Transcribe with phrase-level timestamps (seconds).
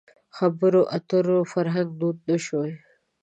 [0.37, 2.71] خبرو اترو فرهنګ دود نه شوی.